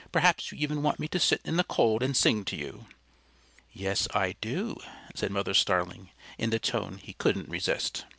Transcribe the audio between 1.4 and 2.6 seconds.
in the cold and sing to